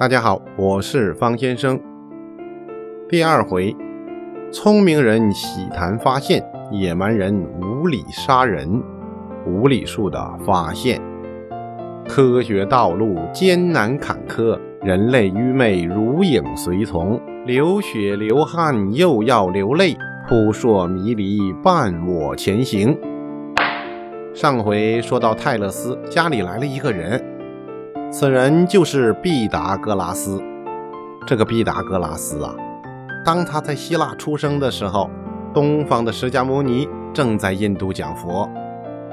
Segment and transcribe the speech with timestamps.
[0.00, 1.78] 大家好，我是方先生。
[3.06, 3.76] 第二回，
[4.50, 6.42] 聪明人喜谈发现，
[6.72, 8.82] 野蛮人无理杀人。
[9.46, 10.98] 无理数的发现，
[12.08, 19.94] 科学道路艰难坎坷，人类愚昧如影随从，流血流汗又要流泪，
[20.26, 22.98] 扑朔迷离伴我前行。
[24.32, 27.22] 上回说到泰勒斯家里来了一个人。
[28.12, 30.42] 此人就是毕达哥拉斯。
[31.24, 32.52] 这个毕达哥拉斯啊，
[33.24, 35.08] 当他在希腊出生的时候，
[35.54, 38.50] 东方的释迦牟尼正在印度讲佛，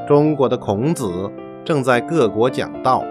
[0.07, 1.31] 中国的孔子
[1.63, 3.03] 正在各国讲道。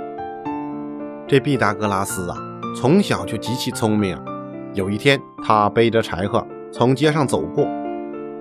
[1.28, 2.36] 这毕达哥拉斯啊，
[2.74, 4.20] 从小就极其聪明。
[4.74, 7.64] 有一天，他背着柴禾从街上走过，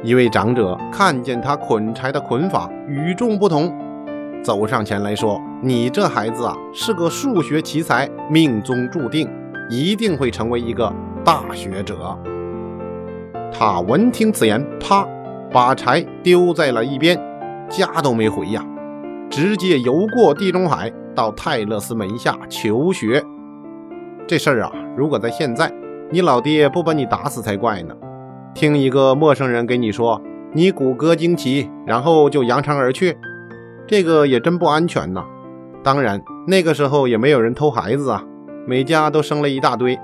[0.01, 3.71] 一位长者看见他捆柴的捆法与众不同。
[4.45, 9.27] 走上前来说：“你这孩子啊，是个数学奇才，命中注定
[9.71, 12.15] 一定会成为一个大学者。”
[13.51, 15.03] 他闻听此言，啪，
[15.51, 17.19] 把柴丢在了一边，
[17.67, 18.63] 家都没回呀，
[19.31, 23.23] 直接游过地中海到泰勒斯门下求学。
[24.27, 25.73] 这事儿啊，如果在现在，
[26.11, 27.95] 你老爹不把你打死才怪呢。
[28.53, 30.21] 听一个陌生人给你说
[30.53, 33.17] 你骨骼惊奇，然后就扬长而去。
[33.87, 35.23] 这个也真不安全呐！
[35.83, 38.23] 当然，那个时候也没有人偷孩子啊，
[38.65, 39.95] 每家都生了一大堆。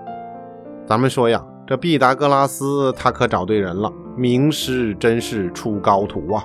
[0.85, 6.43] 咱们说呀，这毕达哥拉斯他可找对人了，名师真是出高徒啊！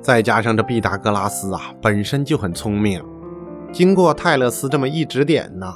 [0.00, 3.02] 再加上这毕达哥拉斯啊，本身就很聪明，
[3.72, 5.66] 经过泰勒斯这么一指点呢，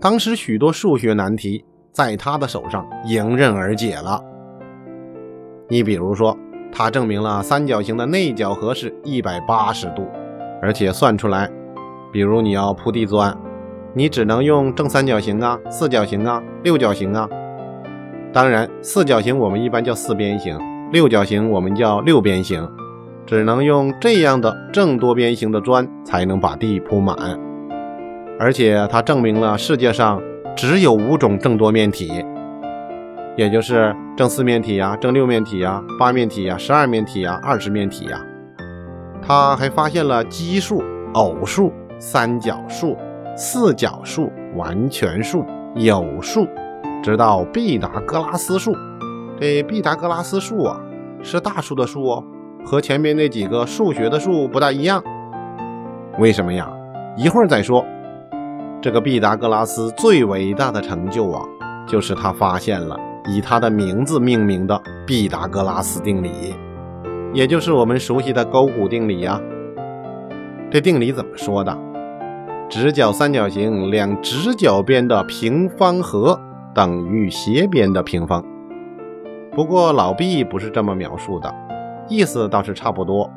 [0.00, 4.18] 当时许多数学难题在他的手上迎刃而解了。
[5.68, 6.34] 你比如说。
[6.78, 10.06] 他证明了三角形的内角和是一百八十度，
[10.60, 11.50] 而且算出来，
[12.12, 13.34] 比如你要铺地砖，
[13.94, 17.26] 你只能用正三角形啊、四角形啊、六角形啊。
[18.30, 20.58] 当然，四角形我们一般叫四边形，
[20.92, 22.68] 六角形我们叫六边形，
[23.24, 27.16] 只能用这样的正多边形的砖才能把地铺满。
[28.38, 30.20] 而且他证明了世界上
[30.54, 32.22] 只有五种正多面体。
[33.36, 38.18] 也就是正四面体呀，正六面体呀，八面体呀，十二面体呀，二十面体呀。
[39.20, 40.82] 他还发现了奇数、
[41.12, 42.96] 偶数、三角数、
[43.36, 46.46] 四角数、完全数、有数，
[47.02, 48.74] 直到毕达哥拉斯数。
[49.38, 50.80] 这毕达哥拉斯数啊，
[51.22, 52.24] 是大数的数哦，
[52.64, 55.02] 和前面那几个数学的数不大一样。
[56.18, 56.70] 为什么呀？
[57.18, 57.84] 一会儿再说。
[58.80, 61.42] 这个毕达哥拉斯最伟大的成就啊，
[61.86, 62.98] 就是他发现了。
[63.28, 66.54] 以他的名字命名的毕达哥拉斯定理，
[67.32, 69.40] 也就是我们熟悉的勾股定理呀。
[70.70, 71.76] 这定理怎么说的？
[72.68, 76.40] 直角三角形两直角边的平方和
[76.74, 78.44] 等于斜边的平方。
[79.52, 81.54] 不过老毕不是这么描述的，
[82.08, 83.30] 意思倒是差不多。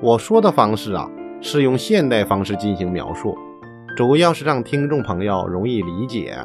[0.00, 1.08] 我说的方式啊，
[1.40, 3.36] 是用现代方式进行描述，
[3.96, 6.36] 主要是让听众朋友容易理解。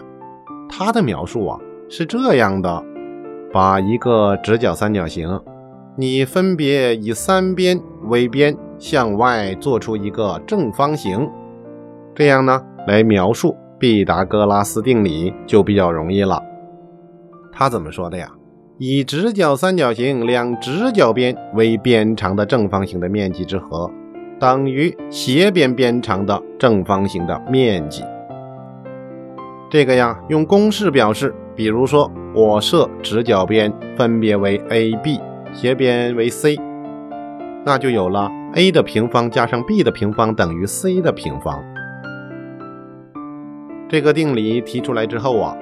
[0.70, 1.60] 他的描述啊。
[1.90, 2.84] 是这样的，
[3.54, 5.40] 把一个直角三角形，
[5.96, 11.30] 你分别以三边为边，向外做出一个正方形，
[12.14, 16.44] 这样呢，来描述毕达哥拉斯定理就比较容易了。
[17.54, 18.30] 他怎么说的呀？
[18.78, 23.90] 以直角三角形两直角边为边长的正方形的面积之和，
[24.38, 28.04] 等于斜边边长的正方形的面积。
[29.70, 31.34] 这个呀，用公式表示。
[31.58, 35.20] 比如说，我设直角边分别为 a、b，
[35.52, 36.56] 斜边为 c，
[37.66, 41.60] 那就有了 a 的平方加上 b 的平方等于 c 的平方。
[43.90, 45.58] 这个定理提出来之后啊，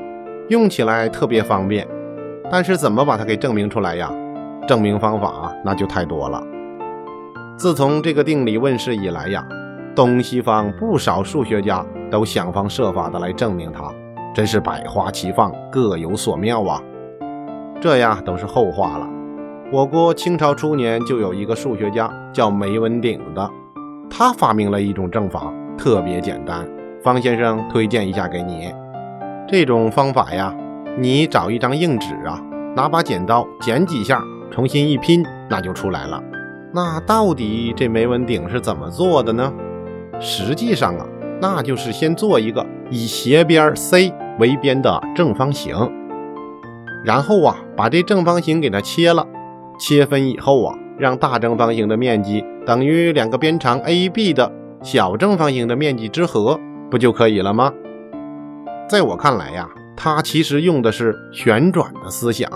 [0.49, 1.87] 用起来特别方便，
[2.51, 4.11] 但是怎么把它给证明出来呀？
[4.67, 6.43] 证明方法那就太多了。
[7.55, 9.47] 自从这个定理问世以来呀，
[9.95, 13.89] 东西方不少数学家都想方设法的来证明它。
[14.35, 16.83] 真是百花齐放，各有所妙啊！
[17.79, 19.07] 这呀都是后话了。
[19.71, 23.49] 我国清朝初年就有一个数学家叫梅文鼎的，
[24.09, 26.67] 他发明了一种证法，特别简单。
[27.01, 28.73] 方先生推荐一下给你。
[29.47, 30.53] 这种方法呀，
[30.97, 32.43] 你找一张硬纸啊，
[32.75, 34.21] 拿把剪刀剪几下，
[34.51, 36.21] 重新一拼，那就出来了。
[36.73, 39.53] 那到底这梅文鼎是怎么做的呢？
[40.19, 41.05] 实际上啊，
[41.39, 44.13] 那就是先做一个以斜边 C。
[44.39, 45.75] 为边的正方形，
[47.03, 49.25] 然后啊，把这正方形给它切了，
[49.79, 54.51] 切分以后啊，让大正方形的面积等于两个边长 AB 的
[54.81, 56.59] 小正方形的面积之和，
[56.89, 57.71] 不就可以了吗？
[58.87, 62.49] 在我看来呀，他其实用的是旋转的思想。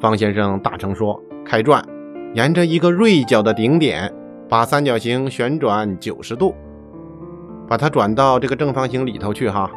[0.00, 1.82] 方先生大声说：“开转，
[2.34, 4.12] 沿着一个锐角的顶点，
[4.48, 6.54] 把三角形旋转九十度，
[7.68, 9.70] 把它转到这个正方形里头去哈。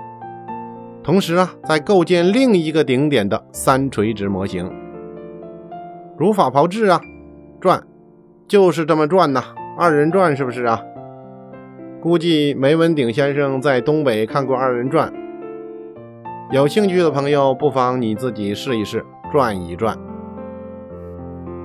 [1.04, 4.72] 同时啊，再构建另一个顶点的三垂直模型。
[6.18, 7.02] 如法炮制啊，
[7.62, 7.84] 转，
[8.48, 9.44] 就是这么转呐，
[9.78, 10.82] 二人转是不是啊？
[12.02, 15.12] 估计梅文鼎先生在东北看过二人转，
[16.52, 19.98] 有兴趣的朋友不妨你自己试一试，转一转。”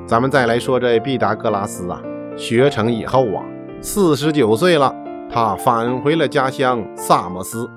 [0.06, 2.00] 咱们再来说这毕达哥拉斯啊，
[2.36, 3.44] 学成以后啊，
[3.80, 4.94] 四十九岁了，
[5.30, 7.68] 他返回了家乡萨摩斯。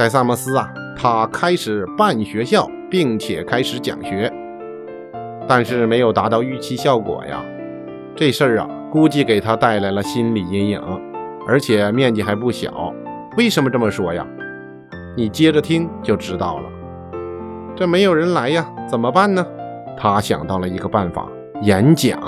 [0.00, 4.32] 在萨摩斯啊，他开始办学校，并且开始讲学，
[5.46, 7.44] 但是没有达到预期效果呀。
[8.16, 10.80] 这事儿啊，估计给他带来了心理阴影，
[11.46, 12.94] 而且面积还不小。
[13.36, 14.26] 为什么这么说呀？
[15.18, 16.70] 你接着听就知道了。
[17.76, 19.46] 这没有人来呀，怎么办呢？
[19.98, 21.28] 他想到了一个办法，
[21.60, 22.18] 演讲。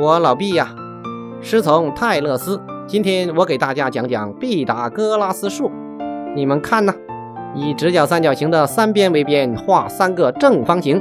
[0.00, 0.74] 我老毕呀，
[1.40, 2.60] 师从泰勒斯。
[2.90, 5.70] 今天我给大家讲讲毕达哥拉斯数。
[6.34, 6.92] 你们看呐，
[7.54, 11.00] 以直角三角形的三边为边，画三个正方形；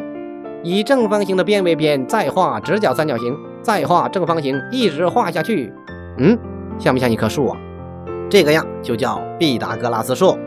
[0.62, 5.74] 以正方形的边为边，再画直角三角形，再画正方形，一直画下去。
[6.20, 6.38] 嗯，
[6.78, 7.58] 像不像一棵树啊？
[8.30, 10.38] 这个呀，就叫毕达哥拉斯数。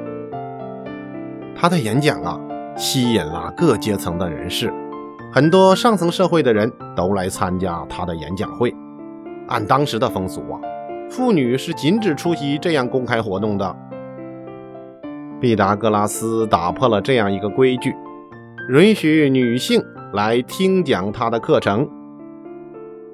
[1.56, 2.38] 他的演讲啊。
[2.76, 4.72] 吸引了各阶层的人士，
[5.30, 8.74] 很多上层社会的人都来参加他的演讲会。
[9.48, 10.56] 按当时的风俗啊，
[11.12, 13.76] 妇女是禁止出席这样公开活动的。
[15.38, 17.94] 毕达哥拉斯打破了这样一个规矩，
[18.70, 21.86] 允许女性来听讲他的课程。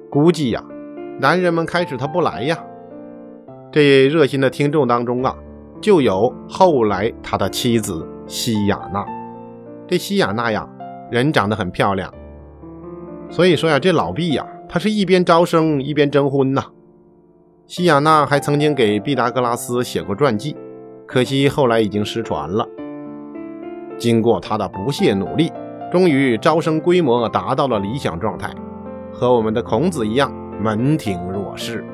[0.09, 0.63] 估计呀，
[1.19, 2.57] 男人们开始他不来呀。
[3.69, 5.35] 这热心的听众当中啊，
[5.81, 9.05] 就有后来他的妻子西雅娜。
[9.89, 10.65] 这西雅娜呀，
[11.11, 12.13] 人长得很漂亮，
[13.29, 16.63] 所以说呀，这老毕呀，他是一边招生一边征婚呐。
[17.69, 20.57] 西雅娜还曾经给毕达哥拉斯写过传记，
[21.05, 22.67] 可惜后来已经失传了。
[23.95, 25.51] 经过他的不懈努力，
[25.91, 28.49] 终于招生规模达到了理想状态，
[29.13, 31.85] 和我们的孔子一样，门庭若市。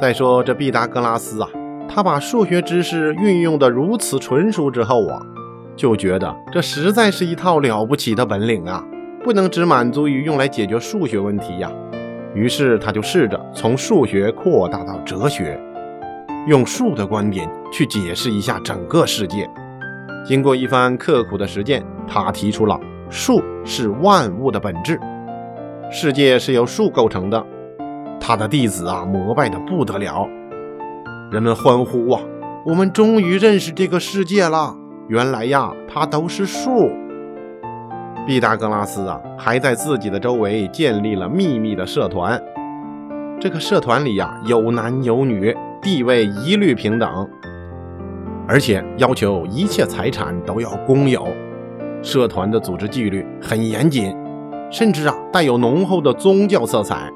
[0.00, 1.48] 再说这毕达哥拉斯啊，
[1.88, 5.20] 他把数学知识运用的如此纯熟之后啊。
[5.74, 8.84] 就觉得这实在是一套了不起的本领啊，
[9.24, 11.72] 不能只满足于用来解决数学问题呀。
[12.36, 15.58] 于是他就试着从数学扩大到哲学，
[16.46, 19.48] 用数的观点去解释一下整个世界。
[20.22, 22.78] 经过一番刻苦的实践，他提出了
[23.08, 25.00] 数是万物的本质，
[25.90, 27.42] 世界是由数构成的。
[28.20, 30.28] 他的弟子啊，膜拜的不得了，
[31.32, 32.20] 人们欢呼啊，
[32.66, 34.76] 我们终于认识这个世界了。
[35.08, 36.90] 原来呀，它都是数。
[38.26, 42.42] 毕达哥拉斯啊，还在自己的周围建立了秘密的社团。
[43.40, 47.08] 这个社团里呀，有男有女，地位一律平等，
[48.48, 51.28] 而且要求一切财产都要公有。
[52.02, 54.12] 社团的组织纪律很严谨，
[54.72, 57.08] 甚至啊，带有浓厚的宗教色彩。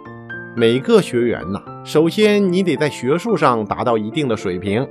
[0.55, 4.87] 每个学员呐，首先你得在学术上达到一定的水平。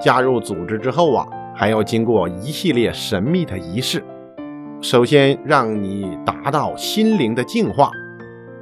[0.00, 1.26] 加入组织之后啊。
[1.56, 4.00] 还要经过一系列神秘的仪式，
[4.80, 7.90] 首先让你达到心灵的净化。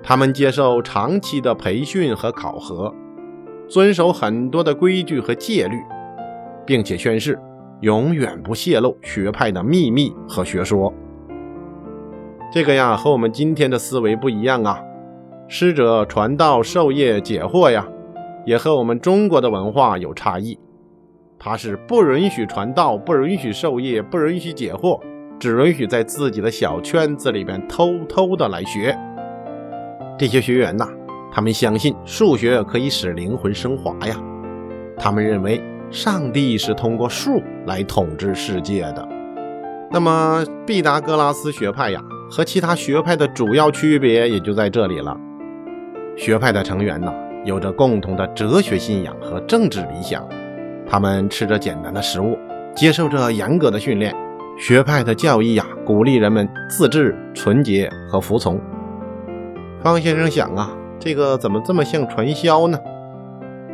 [0.02, 2.94] 他们接受长期的培训和考核，
[3.68, 5.76] 遵守很多的规矩和戒律，
[6.64, 7.38] 并且宣誓
[7.80, 10.92] 永远不泄露学派的秘密和学说。
[12.52, 14.80] 这个呀，和我们今天的思维不一样啊。
[15.48, 17.86] 师者传道授业解惑呀，
[18.46, 20.58] 也和我们中国的文化有差异。
[21.38, 25.00] 他是不允许传道，不允许授业，不允许解惑，
[25.38, 28.96] 只允许在自己的小圈子里边偷偷的来学。
[30.18, 30.88] 这些学员呐，
[31.32, 34.16] 他们相信数学可以使灵魂升华呀。
[34.96, 39.06] 他们认为上帝是通过数来统治世界的。
[39.90, 45.16] 那么毕达哥拉斯学派呀，和其他学派的主要区别也就在这里了。
[46.16, 47.12] 学派的成员呐，
[47.44, 50.26] 有着共同的哲学信仰和政治理想。
[50.88, 52.38] 他们吃着简单的食物，
[52.74, 54.14] 接受着严格的训练。
[54.58, 58.58] 学派的教义呀，鼓励人们自制、纯洁和服从。
[59.82, 62.78] 方先生想啊，这个怎么这么像传销呢？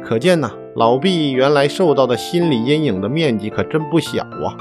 [0.02, 4.56] 可见呐，老毕原来受到的心理阴影的面积可真不小啊。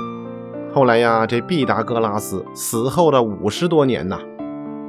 [0.71, 4.19] 后来呀，这毕达哥拉斯死后的五十多年呐，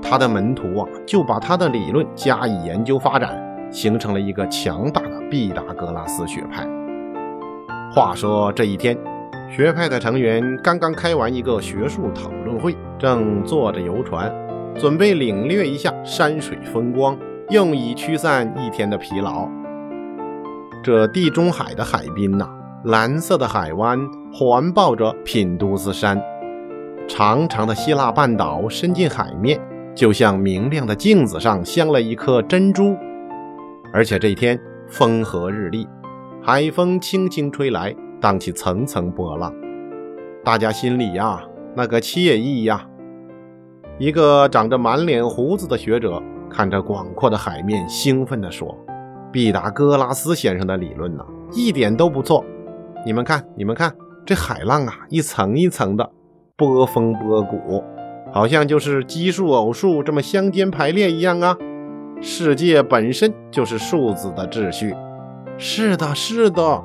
[0.02, 6.68] 他的门徒啊，就把他的理论加以研究发展，形成了一个强大的毕达哥拉斯学派。
[7.90, 8.96] 话说这一天，
[9.54, 14.34] 学派的成员刚刚开完一个学术讨论会，正坐着游船，
[14.78, 17.14] 准备领略一下山水风光，
[17.50, 19.46] 用以驱散一天的疲劳。
[20.82, 22.48] 这地中海的海滨呐，
[22.84, 24.00] 蓝色的海湾
[24.32, 26.18] 环抱着品都斯山，
[27.06, 29.60] 长长的希腊半岛伸进海面，
[29.94, 32.96] 就像明亮的镜子上镶了一颗珍珠。
[33.92, 35.86] 而且这一天风和日丽，
[36.42, 39.52] 海风轻轻吹来，荡起层层波浪，
[40.44, 41.42] 大家心里呀
[41.74, 42.86] 那个惬意呀。
[43.98, 48.78] 一个长着满脸胡子的学者看着广阔的海面，兴奋地说。
[49.32, 52.44] 毕达哥拉斯先生的理论呢，一点都不错。
[53.04, 53.92] 你们看，你们看，
[54.24, 56.08] 这海浪啊，一层一层的，
[56.56, 57.82] 波峰波谷，
[58.32, 61.56] 好像就是奇数偶数这么相间排列一样啊。
[62.20, 64.94] 世界本身就是数字的秩序。
[65.58, 66.84] 是的，是的。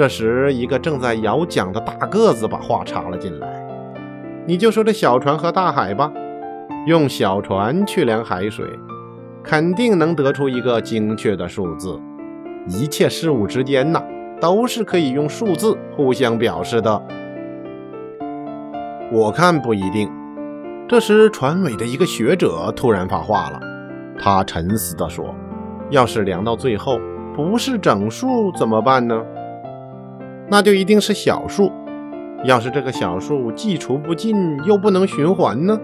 [0.00, 3.46] 这时，一个正在摇桨的大个子把话插了进来
[4.48, 6.10] ：“你就说这小船和大海吧，
[6.86, 8.64] 用小船去量海水。”
[9.44, 12.00] 肯定能得出一个精确的数字。
[12.66, 14.02] 一切事物之间呐，
[14.40, 17.02] 都是可以用数字互相表示的。
[19.12, 20.10] 我看不一定。
[20.88, 23.60] 这时，船尾的一个学者突然发话了，
[24.18, 25.34] 他沉思地说
[25.92, 26.98] ：“要是量到最后
[27.36, 29.22] 不是整数怎么办呢？
[30.50, 31.70] 那就一定是小数。
[32.44, 35.78] 要是这个小数既除不尽又不能循环呢？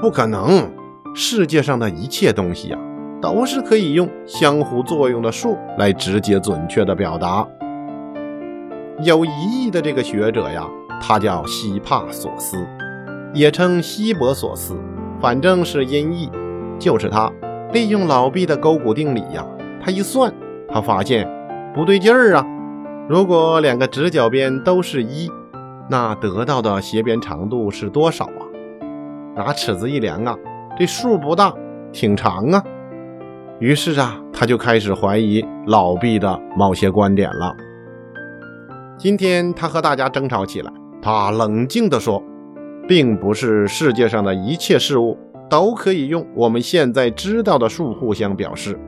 [0.00, 0.70] 不可能。”
[1.14, 2.78] 世界上的一切东西呀，
[3.20, 7.44] 都是可以用相互作用的数来直接准确的表达。
[9.02, 10.68] 有疑义的这个学者呀，
[11.00, 12.56] 他叫希帕索斯，
[13.34, 14.76] 也称希伯索斯，
[15.20, 16.30] 反正是音译。
[16.78, 17.32] 就是他
[17.72, 19.44] 利用老毕的勾股定理呀，
[19.82, 20.32] 他一算，
[20.68, 21.26] 他发现
[21.74, 22.46] 不对劲儿啊。
[23.08, 25.30] 如果两个直角边都是一，
[25.88, 28.44] 那得到的斜边长度是多少啊？
[29.34, 30.36] 拿尺子一量啊。
[30.78, 31.54] 这数不大，
[31.90, 32.62] 挺长啊。
[33.60, 37.56] 于是啊，他就开始怀疑老毕的某些观点了。
[38.98, 42.22] 今天他和大家争吵起来，他冷静地说
[42.86, 45.16] ：“并不是世界上的一切事物
[45.48, 48.78] 都可以用我们现在知道的数互相表示。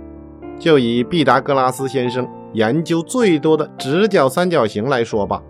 [0.58, 5.42] 就以毕达哥拉斯先生研究最多的直角三角形来说吧，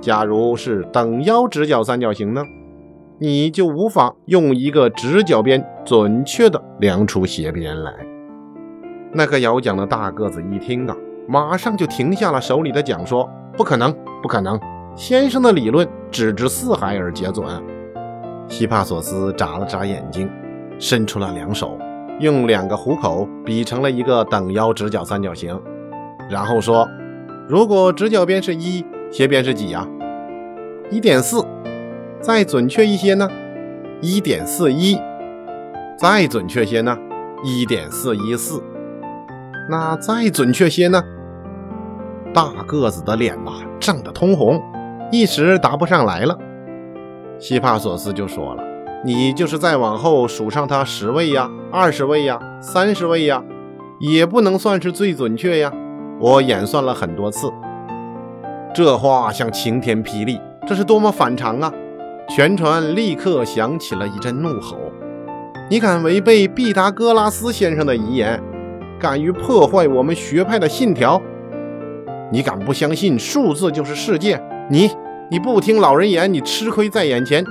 [0.00, 2.42] 假如是等腰直角三角形呢？”
[3.16, 7.94] 你就无法用一个直角边准确的量出斜边来。
[9.12, 10.96] 那个摇桨的大个子一听啊，
[11.28, 14.58] 马上就停下了手里的桨，说：“不可能，不可能！
[14.96, 17.46] 先生的理论只知四海而皆准。”
[18.48, 20.28] 希帕索斯眨了眨眼睛，
[20.80, 21.78] 伸出了两手，
[22.18, 25.58] 用两个虎口比成了一个等腰直角三角形，
[26.28, 26.88] 然后说
[27.48, 29.86] ：“如果直角边是一，斜边是几呀？
[30.90, 31.44] 一点四。”
[32.20, 33.28] 再准确一些呢，
[34.00, 34.96] 一点四一；
[35.98, 36.96] 再准确些呢，
[37.44, 38.62] 一点四一四。
[39.68, 41.02] 那再准确些呢？
[42.32, 44.58] 大个子的脸呐，涨得通红，
[45.12, 46.38] 一时答不上来了。
[47.38, 48.64] 希帕索斯就说了
[49.04, 53.44] ：“你就是再往后数上它十位呀、二十位呀、三十位呀，
[54.00, 55.70] 也不能算是最准确呀。
[56.20, 57.52] 我演算了很多次。”
[58.74, 61.72] 这话像晴天霹雳，这是多么反常啊！
[62.28, 64.76] 全船立刻响起了一阵怒吼
[65.70, 68.42] ：“你敢违背毕达哥拉斯先生的遗言，
[68.98, 71.20] 敢于破坏我们学派的信条？
[72.32, 74.42] 你敢不相信数字就是世界？
[74.68, 74.90] 你
[75.30, 77.44] 你不听老人言，你吃亏在眼前。”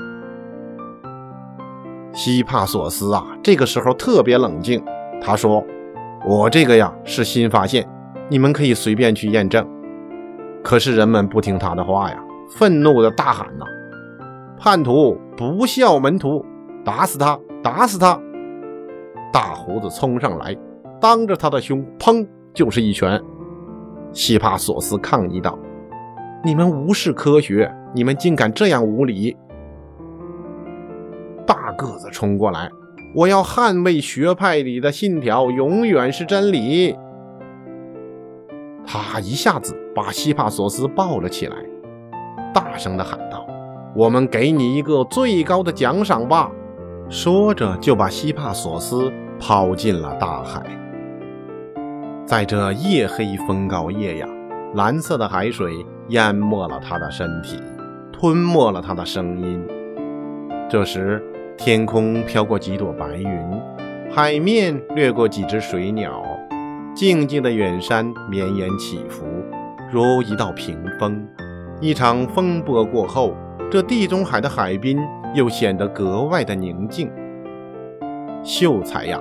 [2.11, 4.83] 希帕索斯啊，这个时候特别冷静。
[5.21, 5.63] 他说
[6.27, 7.87] ：“我这个呀是新发现，
[8.29, 9.67] 你们可以随便去验证。”
[10.63, 12.17] 可是人们不听他的话呀，
[12.57, 13.65] 愤怒的大喊呐！
[14.57, 16.45] 叛徒不孝门徒，
[16.85, 17.37] 打死他！
[17.61, 18.17] 打死他！
[19.31, 20.55] 大胡子冲上来，
[21.01, 23.21] 当着他的胸，砰就是一拳。
[24.13, 25.59] 希帕索斯抗议道
[26.45, 29.35] ：“你们无视科学，你们竟敢这样无礼！”
[31.45, 32.69] 大个子冲过来，
[33.15, 36.95] 我要捍卫学派里的信条，永远是真理。
[38.85, 41.55] 他一下子把希帕索斯抱了起来，
[42.53, 43.47] 大声地喊道。
[43.95, 46.49] 我们给你一个最高的奖赏吧！
[47.09, 50.63] 说着，就把希帕索斯抛进了大海。
[52.25, 54.27] 在这夜黑风高夜呀，
[54.73, 57.61] 蓝色的海水淹没了他的身体，
[58.11, 59.63] 吞没了他的声音。
[60.69, 61.21] 这时，
[61.55, 63.61] 天空飘过几朵白云，
[64.09, 66.23] 海面掠过几只水鸟，
[66.95, 69.25] 静静的远山绵延起伏，
[69.91, 71.27] 如一道屏风。
[71.81, 73.33] 一场风波过后，
[73.71, 74.99] 这地中海的海滨
[75.33, 77.11] 又显得格外的宁静。
[78.43, 79.19] 秀才呀，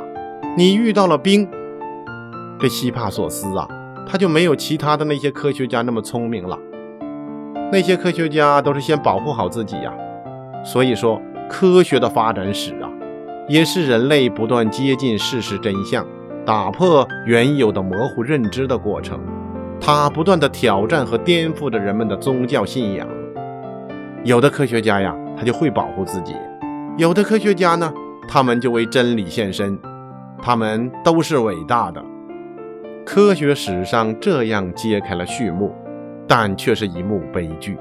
[0.54, 1.48] 你遇到了冰。
[2.60, 3.66] 这希帕索斯啊，
[4.06, 6.58] 他就没有其他的那些科学家那么聪明了。
[7.72, 9.94] 那些科学家都是先保护好自己呀。
[10.62, 12.90] 所以说，科学的发展史啊，
[13.48, 16.06] 也是人类不断接近事实真相。
[16.44, 19.20] 打破原有的模糊认知的过程，
[19.80, 23.06] 它不断的挑战和颠覆着人们的宗教信仰。
[24.24, 26.34] 有的科学家呀，他就会保护自己；
[26.96, 27.92] 有的科学家呢，
[28.28, 29.78] 他们就为真理献身。
[30.44, 32.04] 他们都是伟大的，
[33.06, 35.72] 科学史上这样揭开了序幕，
[36.26, 37.78] 但却是一幕悲剧。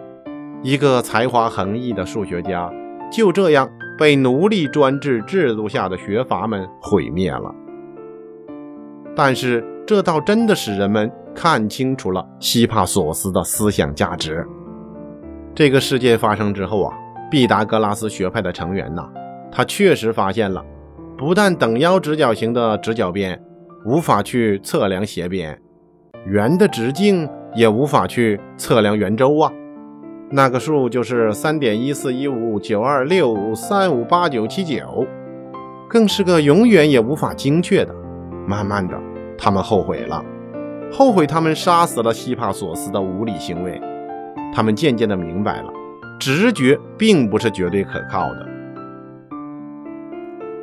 [0.61, 2.71] 一个才华横溢的数学家，
[3.11, 7.51] 就这样被奴隶专制制度下的学阀们毁灭了。
[9.15, 14.45] 但是，这倒真的使人们看清楚了希帕索斯的思想价值。
[15.53, 16.97] 这个事件发生之后啊，
[17.29, 19.09] 毕达哥拉斯学派的成员呐，
[19.51, 20.63] 他确实发现了，
[21.17, 23.37] 不但等腰直角形的直角边
[23.85, 25.59] 无法去测量斜边，
[26.25, 29.51] 圆的直径也无法去测量圆周啊。
[30.29, 35.05] 那个数就是三点一四一五九二六三五八九七九，
[35.89, 37.93] 更是个永远也无法精确的。
[38.47, 38.97] 慢慢的，
[39.37, 40.23] 他们后悔了，
[40.91, 43.81] 后悔他们杀死了希帕索斯的无理行为。
[44.53, 45.71] 他们渐渐的明白了，
[46.19, 48.47] 直觉并不是绝对可靠的，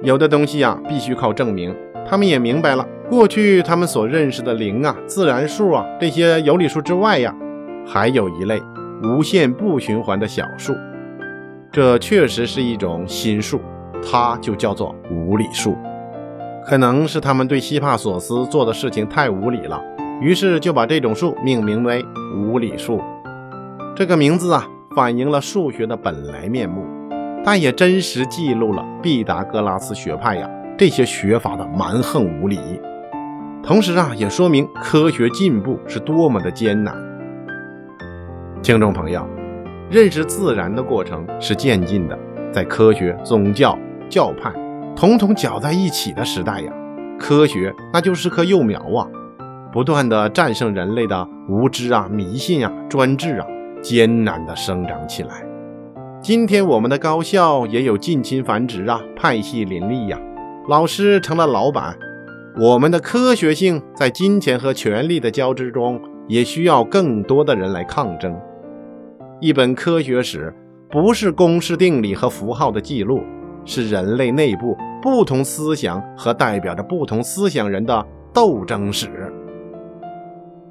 [0.02, 1.74] 有的东西呀必须靠证明。
[2.06, 7.34] 他们也明白了，过去他们所认识的零啊、自然数啊这些有理数之外呀，
[7.86, 8.60] 还有一类
[9.02, 10.74] 无限不循环的小数，
[11.70, 13.60] 这确实是一种新数，
[14.02, 15.76] 它就叫做无理数。
[16.66, 19.82] 可能是他们对希帕索斯做的事情太无理了，
[20.20, 22.04] 于是就把这种数命名为
[22.36, 23.00] 无理数。
[23.96, 26.84] 这个名字啊，反映了数学的本来面目，
[27.44, 32.58] 但也真实记录了毕达哥拉斯学派呀这些学法的蛮横无理。
[33.62, 36.94] 同时啊，也说明科学进步是多么的艰难。
[38.62, 39.26] 听众朋友，
[39.90, 42.18] 认识自然的过程是渐进的，
[42.52, 43.78] 在科学、宗教、
[44.08, 44.52] 教派。
[44.98, 46.72] 统统搅在一起的时代呀，
[47.20, 49.06] 科学那就是棵幼苗啊，
[49.72, 53.46] 不断的战胜人类的无知啊、迷信啊、专制啊，
[53.80, 55.46] 艰难的生长起来。
[56.20, 60.18] 今天我们的高校也有近亲繁殖啊，派系林立呀，
[60.66, 61.96] 老师成了老板。
[62.60, 68.36] 我们的科学性在金钱和权力的交织中，也需要更多的人来抗争。
[69.40, 70.52] 一本科学史
[70.90, 73.22] 不是公式定理和符号的记录，
[73.64, 74.76] 是人类内部。
[75.00, 79.32] 不同思想和代表着不同思想人的斗争史。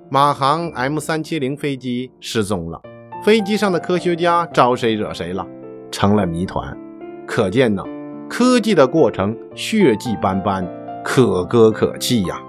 [0.10, 2.82] 马航 M 三七零飞机失踪了，
[3.24, 5.46] 飞机上的科学家招谁惹谁了，
[5.92, 6.78] 成了谜团。
[7.26, 7.84] 可见呢，
[8.30, 10.66] 科技的过程血迹斑斑，
[11.04, 12.40] 可歌可泣呀。